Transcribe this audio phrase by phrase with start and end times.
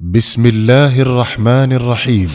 [0.00, 2.30] بسم الله الرحمن الرحيم.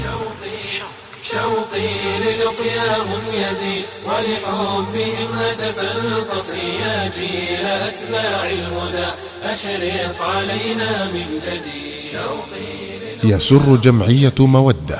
[1.22, 1.88] شوقي
[2.22, 9.08] للقياهم يزيد ولحبهم هتف القصر يا جيل أتباع الهدى
[9.44, 15.00] أشرق علينا من جديد شوقي يسر جمعية مودة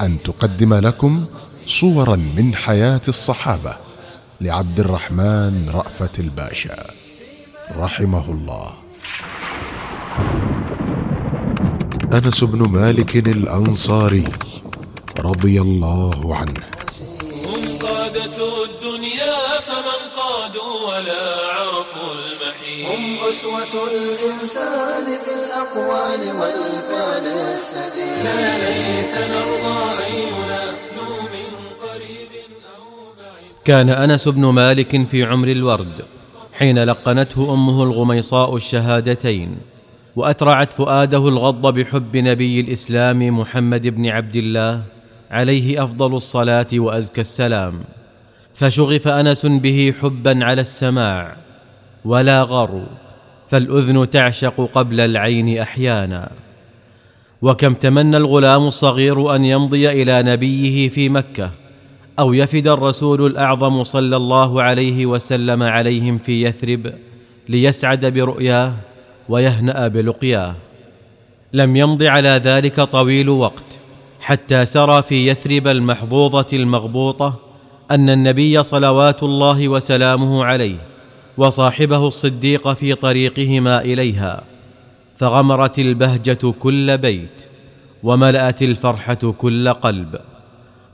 [0.00, 1.24] أن تقدم لكم
[1.66, 3.74] صورا من حياة الصحابة
[4.40, 6.90] لعبد الرحمن رأفت الباشا.
[7.76, 8.70] رحمه الله.
[12.12, 14.24] أنس بن مالك الأنصاري
[15.18, 16.62] رضي الله عنه.
[17.44, 19.36] هم قادة الدنيا
[19.66, 21.24] فمن قادوا ولا
[21.56, 22.86] عرفوا المحيط.
[22.90, 28.24] هم أسوة الإنسان في الأقوال والفعل السديد.
[28.24, 31.48] لا ليس نرضى أن ينادوا من
[31.82, 32.32] قريب
[32.76, 32.84] أو
[33.18, 33.52] بعيد.
[33.64, 36.04] كان أنس بن مالك في عمر الورد
[36.52, 39.58] حين لقنته أمه الغميصاء الشهادتين.
[40.16, 44.82] وأترعت فؤاده الغض بحب نبي الإسلام محمد بن عبد الله
[45.30, 47.74] عليه أفضل الصلاة وأزكى السلام.
[48.54, 51.36] فشغف أنس به حبا على السماع
[52.04, 52.86] ولا غر
[53.48, 56.30] فالأذن تعشق قبل العين أحيانا.
[57.42, 61.50] وكم تمنى الغلام الصغير أن يمضي إلى نبيه في مكة
[62.18, 66.92] أو يفد الرسول الأعظم صلى الله عليه وسلم عليهم في يثرب
[67.48, 68.74] ليسعد برؤياه
[69.30, 70.54] ويهنأ بلقياه.
[71.52, 73.78] لم يمض على ذلك طويل وقت
[74.20, 77.34] حتى سرى في يثرب المحظوظة المغبوطة
[77.90, 80.78] أن النبي صلوات الله وسلامه عليه
[81.38, 84.42] وصاحبه الصديق في طريقهما إليها.
[85.16, 87.46] فغمرت البهجة كل بيت
[88.02, 90.16] وملأت الفرحة كل قلب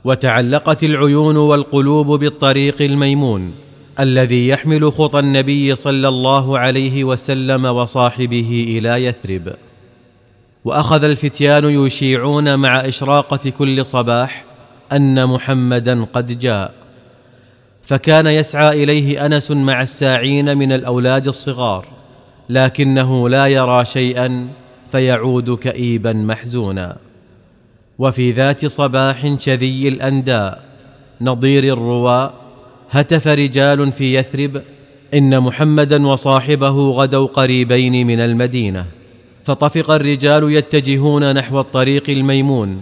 [0.03, 3.66] وتعلقت العيون والقلوب بالطريق الميمون
[3.99, 9.53] الذي يحمل خطى النبي صلى الله عليه وسلم وصاحبه إلى يثرب.
[10.65, 14.45] وأخذ الفتيان يشيعون مع إشراقة كل صباح
[14.91, 16.73] أن محمدا قد جاء.
[17.83, 21.85] فكان يسعى إليه أنس مع الساعين من الأولاد الصغار
[22.49, 24.47] لكنه لا يرى شيئا
[24.91, 26.97] فيعود كئيبا محزونا.
[27.99, 30.63] وفي ذات صباح شذي الأنداء
[31.21, 32.46] نضير الرواء
[32.89, 34.61] هتف رجال في يثرب
[35.13, 38.85] إن محمدا وصاحبه غدوا قريبين من المدينة
[39.43, 42.81] فطفق الرجال يتجهون نحو الطريق الميمون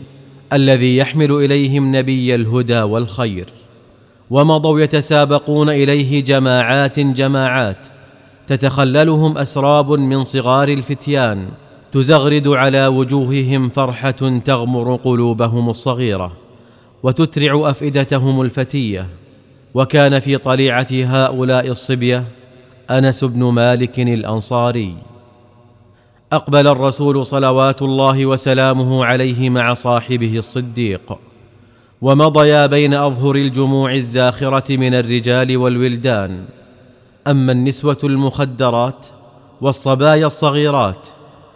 [0.54, 3.46] الذي يحمل إليهم نبي الهدى والخير
[4.30, 7.88] ومضوا يتسابقون إليه جماعات جماعات
[8.48, 11.48] تتخللهم أسراب من صغار الفتيان
[11.92, 16.32] تزغرد على وجوههم فرحة تغمر قلوبهم الصغيرة
[17.04, 19.08] وتترع أفئدتهم الفتية.
[19.76, 22.24] وكان في طليعه هؤلاء الصبية
[22.90, 24.96] أنس بن مالك الأنصاري.
[26.32, 31.18] أقبل الرسول صلوات الله وسلامه عليه مع صاحبه الصديق
[32.02, 36.46] ومضيا بين أظهر الجموع الزاخرة من الرجال والولدان.
[37.28, 39.08] أما النسوة المخدرات
[39.62, 41.08] والصبايا الصغيرات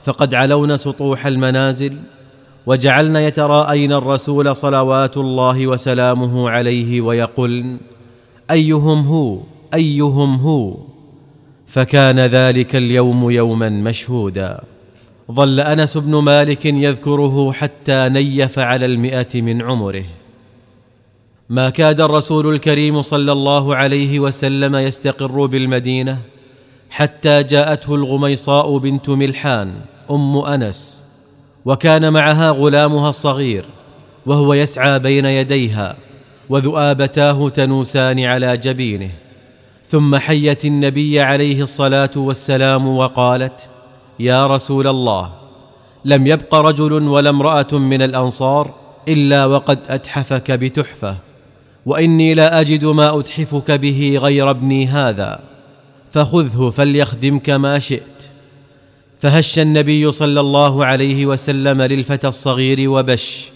[0.04, 1.98] فقد علون سطوح المنازل
[2.66, 7.78] وجعلن يتراءين الرسول صلوات الله وسلامه عليه ويقولن
[8.52, 9.38] أيهم هو؟
[9.74, 10.78] أيهم هو؟
[11.68, 14.62] فكان ذلك اليوم يوما مشهودا.
[15.32, 20.06] ظل أنس بن مالك يذكره حتى نيف على المئة من عمره.
[21.50, 26.18] ما كاد الرسول الكريم صلى الله عليه وسلم يستقر بالمدينة
[26.90, 29.74] حتى جاءته الغميصاء بنت ملحان
[30.12, 31.06] أم أنس
[31.66, 33.66] وكان معها غلامها الصغير
[34.26, 35.98] وهو يسعى بين يديها.
[36.50, 39.10] وذؤابتاه تنوسان على جبينه.
[39.90, 43.70] ثم حيت النبي عليه الصلاة والسلام وقالت
[44.20, 45.32] يا رسول الله
[46.06, 48.74] لم يبق رجل ولا امرأة من الأنصار
[49.08, 51.18] إلا وقد أتحفك بتحفة
[51.86, 55.40] وإني لا أجد ما أتحفك به غير ابني هذا
[56.12, 58.30] فخذه فليخدمك ما شئت.
[59.20, 63.48] فهش النبي صلى الله عليه وسلم للفتى الصغير وبش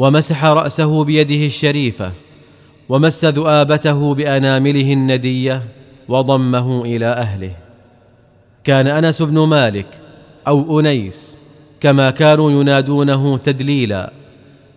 [0.00, 2.12] ومسح رأسه بيده الشريفة
[2.88, 5.64] ومس ذؤابته بأنامله الندية
[6.08, 7.50] وضمه إلى أهله.
[8.64, 9.86] كان أنس بن مالك
[10.48, 11.38] أو أنيس
[11.80, 14.12] كما كانوا ينادونه تدليلا.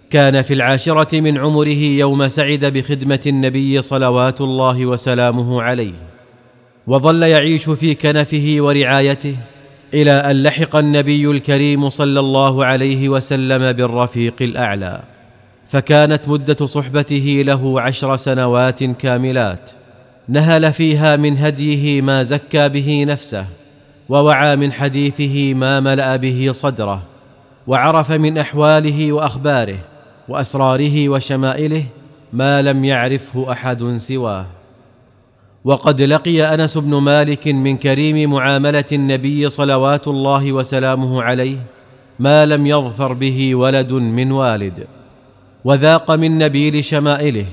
[0.09, 6.07] كان في العاشرة من عمره يوم سعد بخدمة النبي صلوات الله وسلامه عليه.
[6.87, 9.35] وظل يعيش في كنفه ورعايته
[9.93, 15.12] إلى أن لحق النبي الكريم صلى الله عليه وسلم بالرفيق الأعلى.
[15.73, 19.71] فكانت مدة صحبته له عشر سنوات كاملات.
[20.27, 23.45] نهل فيها من هديه ما زكى به نفسه
[24.09, 27.01] ووعى من حديثه ما ملأ به صدره
[27.67, 29.77] وعرف من أحواله وأخباره
[30.29, 31.83] وأسراره وشمائله
[32.33, 34.45] ما لم يعرفه أحد سواه.
[35.65, 41.57] وقد لقي أنس بن مالك من كريم معاملة النبي صلوات الله وسلامه عليه
[42.19, 44.87] ما لم يظفر به ولد من والد.
[45.65, 47.45] وذاق من نبيل شمائله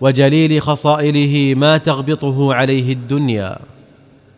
[0.00, 3.58] وجليل خصائله ما تغبطه عليه الدنيا.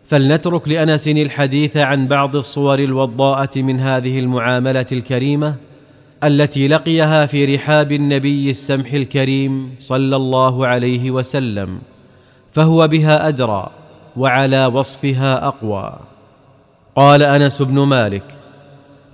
[0.05, 5.55] فلنترك لأنس الحديث عن بعض الصور الوضاءة من هذه المعاملة الكريمة
[6.23, 11.79] التي لقيها في رحاب النبي السمح الكريم صلى الله عليه وسلم
[12.51, 13.69] فهو بها أدرى
[14.17, 15.99] وعلى وصفها أقوى.
[16.95, 18.38] قال أنس بن مالك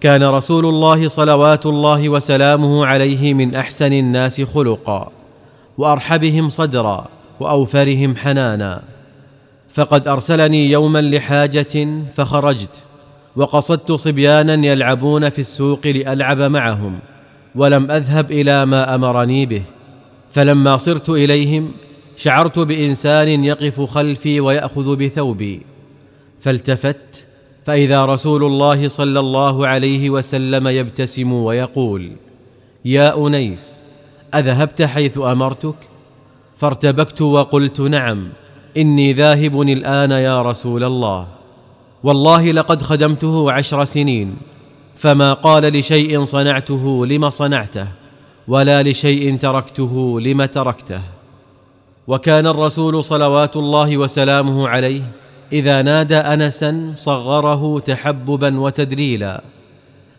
[0.05, 5.11] كان رسول الله صلوات الله وسلامه عليه من أحسن الناس خلقا
[5.77, 7.07] وأرحبهم صدرا
[7.39, 8.83] وأوفرهم حنانا.
[9.73, 12.83] فقد أرسلني يوما لحاجة فخرجت
[13.35, 16.99] وقصدت صبيانا يلعبون في السوق لألعب معهم
[17.55, 19.63] ولم أذهب إلى ما أمرني به.
[20.31, 21.71] فلما صرت إليهم
[22.15, 25.61] شعرت بإنسان يقف خلفي ويأخذ بثوبي.
[26.41, 27.27] فالتفت
[27.65, 32.11] فإذا رسول الله صلى الله عليه وسلم يبتسم ويقول
[32.85, 33.81] يا أنيس
[34.35, 35.75] أذهبت حيث أمرتك؟
[36.57, 38.29] فارتبكت وقلت نعم
[38.77, 41.27] إني ذاهب الآن يا رسول الله
[42.03, 44.37] والله لقد خدمته عشر سنين
[44.95, 47.87] فما قال لشيء صنعته لم صنعته
[48.47, 51.01] ولا لشيء تركته لم تركته.
[52.07, 55.01] وكان الرسول صلوات الله وسلامه عليه
[55.53, 59.43] إذا نادى انسا صغره تحببا وتدليلا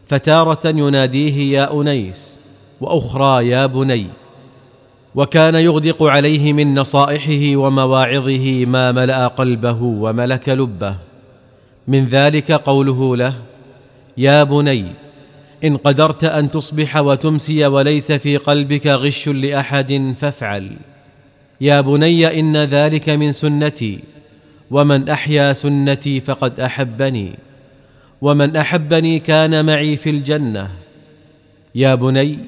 [0.06, 2.40] فتارة يناديه يا أنيس
[2.80, 4.06] وأخرى يا بني.
[5.14, 10.96] وكان يغدق عليه من نصائحه ومواعظه ما ملأ قلبه وملك لبه.
[11.88, 13.34] من ذلك قوله له
[14.18, 14.84] يا بني
[15.64, 20.76] إن قدرت أن تصبح وتمسي وليس في قلبك غش لأحد فافعل.
[21.60, 24.00] يا بني إن ذلك من سنتي.
[24.70, 27.38] ومن أحيا سنتي فقد أحبني
[28.22, 30.70] ومن أحبني كان معي في الجنة.
[31.74, 32.38] يا بني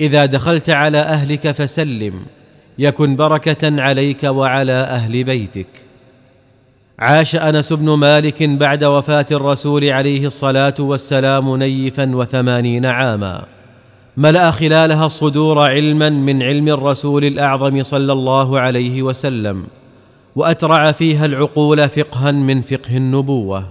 [0.00, 2.14] إذا دخلت على أهلك فسلم
[2.78, 5.66] يكن بركة عليك وعلى أهل بيتك.
[6.98, 13.44] عاش أنس بن مالك بعد وفاة الرسول عليه الصلاة والسلام نيفا وثمانين عاما.
[14.16, 19.66] ملأ خلالها الصدور علما من علم الرسول الأعظم صلى الله عليه وسلم.
[20.36, 23.68] وأترع فيها العقول فقها من فقه النبوة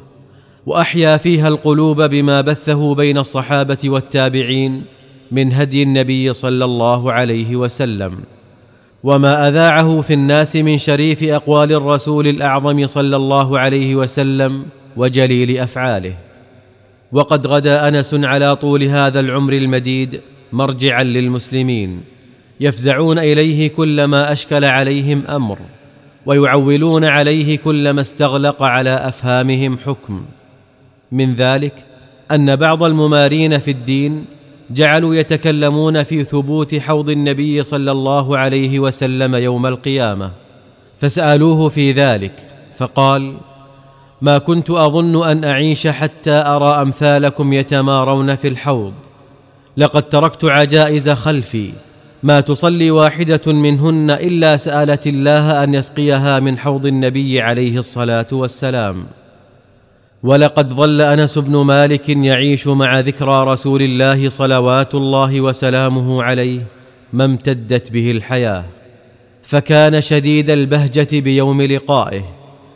[0.65, 4.83] وأحيا فيها القلوب بما بثه بين الصحابة والتابعين
[5.31, 8.17] من هدي النبي صلى الله عليه وسلم.
[9.03, 14.65] وما أذاعه في الناس من شريف أقوال الرسول الأعظم صلى الله عليه وسلم
[14.97, 16.15] وجليل أفعاله.
[17.11, 20.21] وقد غدا أنس على طول هذا العمر المديد
[20.53, 22.01] مرجعا للمسلمين
[22.59, 25.57] يفزعون إليه كلما أشكل عليهم أمر.
[26.25, 30.25] ويعولون عليه كلما استغلق على أفهامهم حكم.
[31.11, 31.85] من ذلك
[32.31, 34.25] أن بعض الممارين في الدين
[34.71, 40.31] جعلوا يتكلمون في ثبوت حوض النبي صلى الله عليه وسلم يوم القيامة
[40.99, 42.47] فسألوه في ذلك
[42.77, 43.33] فقال
[44.21, 48.93] ما كنت أظن أن أعيش حتى أرى أمثالكم يتمارون في الحوض
[49.77, 51.73] لقد تركت عجائز خلفي
[52.23, 59.05] ما تصلي واحدة منهن إلا سألت الله أن يسقيها من حوض النبي عليه الصلاة والسلام.
[60.23, 66.61] ولقد ظل أنس بن مالك يعيش مع ذكرى رسول الله صلوات الله وسلامه عليه
[67.13, 68.65] ما امتدت به الحياة.
[69.43, 72.23] فكان شديد البهجة بيوم لقائه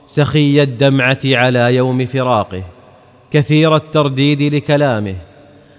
[0.05, 2.63] سخي الدمعة على يوم فراقه
[3.31, 5.15] كثير الترديد لكلامه.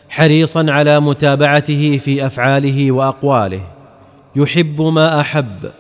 [0.09, 3.61] حريصا على متابعته في أفعاله وأقواله.
[4.37, 5.71] يحب ما أحب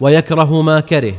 [0.00, 1.14] ويكره ما كره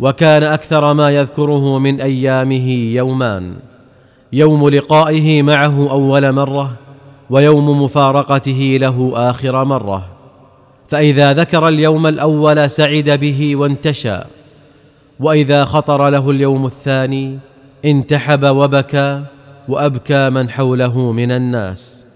[0.00, 3.56] وكان أكثر ما يذكره من أيامه يومان.
[4.32, 6.72] يوم لقائه معه أول مرة
[7.30, 10.08] ويوم مفارقته له آخر مرة.
[10.88, 14.18] فإذا ذكر اليوم الأول سعد به وانتشى
[15.20, 17.38] وإذا خطر له اليوم الثاني
[17.84, 19.22] انتحب وبكى
[19.68, 22.06] وأبكى من حوله من الناس.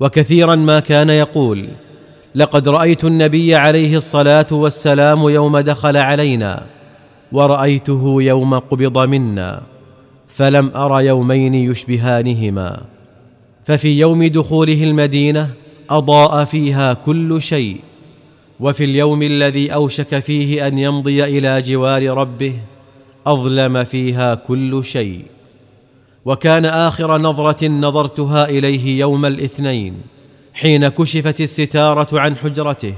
[0.00, 1.68] وكثيرا ما كان يقول
[2.34, 6.62] لقد رأيت النبي عليه الصلاة والسلام يوم دخل علينا
[7.32, 9.62] ورأيته يوم قبض منا
[10.28, 12.82] فلم أر يومين يشبهانهما.
[13.64, 15.50] ففي يوم دخوله المدينة
[15.90, 17.80] أضاء فيها كل شيء
[18.60, 22.54] وفي اليوم الذي أوشك فيه أن يمضي إلى جوار ربه
[23.26, 25.22] أظلم فيها كل شيء.
[26.24, 29.94] وكان آخر نظرة نظرتها إليه يوم الاثنين
[30.54, 32.94] حين كشفت الستارة عن حجرته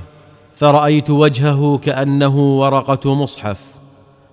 [0.54, 3.58] فرأيت وجهه كأنه ورقة مصحف.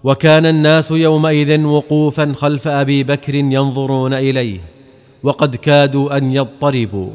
[0.04, 4.60] وكان الناس يومئذ وقوفا خلف أبي بكر ينظرون إليه
[5.24, 7.10] وقد كادوا أن يضطربوا.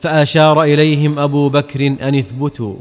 [0.00, 2.76] فأشار إليهم أبو بكر أن اثبتوا.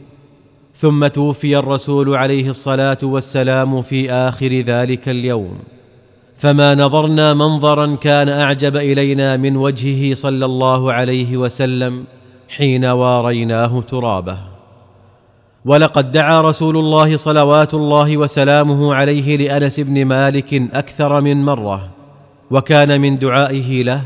[0.76, 5.60] ثم توفي الرسول عليه الصلاة والسلام في آخر ذلك اليوم.
[6.42, 12.04] فما نظرنا منظرا كان أعجب إلينا من وجهه صلى الله عليه وسلم
[12.50, 14.38] حين واريناه ترابه.
[15.66, 21.90] ولقد دعا رسول الله صلوات الله وسلامه عليه لأنس بن مالك أكثر من مرة
[22.52, 24.02] وكان من دعائه له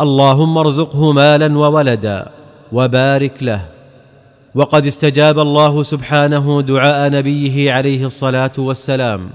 [0.00, 2.28] اللهم ارزقه مالا وولدا
[2.72, 3.66] وبارك له.
[4.54, 9.30] وقد استجاب الله سبحانه دعاء نبيه عليه الصلاة والسلام.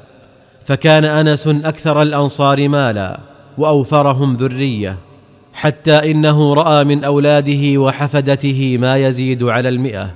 [0.65, 3.19] فكان أنس أكثر الأنصار مالا
[3.57, 4.97] وأوفرهم ذرية
[5.53, 10.11] حتى إنه رأى من أولاده وحفدته ما يزيد على المئة.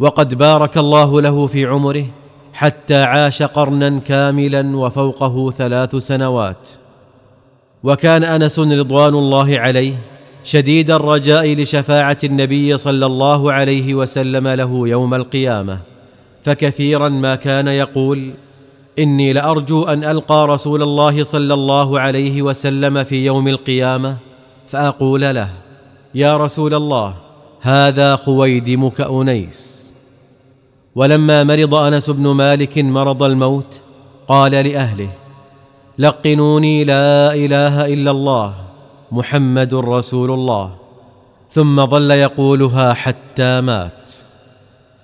[0.00, 2.06] وقد بارك الله له في عمره
[2.52, 6.68] حتى عاش قرنا كاملا وفوقه ثلاث سنوات.
[7.82, 9.94] وكان أنس رضوان الله عليه
[10.44, 15.78] شديد الرجاء لشفاعة النبي صلى الله عليه وسلم له يوم القيامة
[16.42, 18.34] فكثيرا ما كان يقول
[18.98, 24.16] إني لأرجو أن ألقى رسول الله صلى الله عليه وسلم في يوم القيامة
[24.68, 25.50] فأقول له
[26.14, 27.14] يا رسول الله
[27.60, 29.94] هذا خويدمك انيس
[30.94, 33.80] ولما مرض أنس بن مالك مرض الموت
[34.28, 35.10] قال لأهله
[35.98, 38.54] لقنوني لا إله إلا الله
[39.12, 40.74] محمد رسول الله.
[41.50, 44.12] ثم ظل يقولها حتى مات.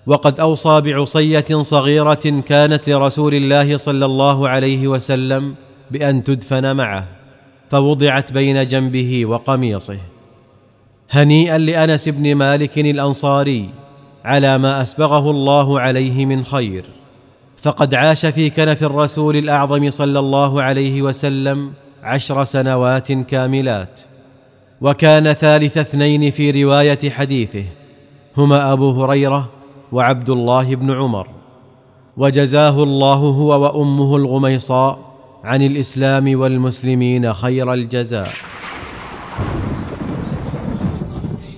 [0.07, 5.55] وقد أوصى بعصية صغيرة كانت لرسول الله صلى الله عليه وسلم
[5.91, 7.07] بأن تدفن معه
[7.71, 9.99] فوضعت بين جنبه وقميصه.
[11.11, 13.69] هنيئا لأنس بن مالك الأنصاري
[14.25, 16.85] على ما أسبغه الله عليه من خير.
[17.63, 24.01] فقد عاش في كنف الرسول الأعظم صلى الله عليه وسلم عشر سنوات كاملات.
[24.81, 27.65] وكان ثالث اثنين في رواية حديثه
[28.37, 29.60] هما أبو هريرة
[29.93, 31.29] وعبد الله بن عمر
[32.17, 34.99] وجزاه الله هو وأمه الغميصاء
[35.45, 38.33] عن الإسلام والمسلمين خير الجزاء.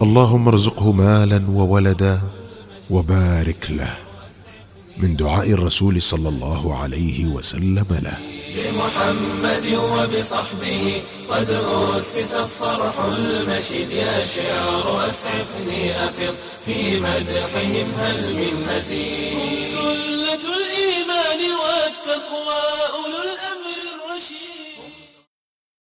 [0.03, 2.21] اللهم ارزقه مالا وولدا
[2.91, 3.95] وبارك له
[4.99, 8.17] من دعاء الرسول صلى الله عليه وسلم له.
[8.55, 13.93] بمحمد وبصحبه قد أسس الصرح المشيد.
[13.93, 16.35] يا شعر أسعفني أفض
[16.67, 22.63] في مدحهم هل من مزيد؟ سلة الإيمان والتقوى
[22.95, 24.62] أولو الأمر الرشيد.